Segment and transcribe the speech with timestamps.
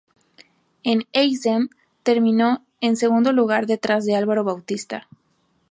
[0.81, 1.69] En Assen,
[2.01, 5.07] terminó en segundo lugar detrás de Álvaro Bautista.